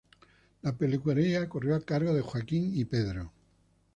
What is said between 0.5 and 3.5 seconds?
La peluquería corrió a cargo de Joaquín y Pedro.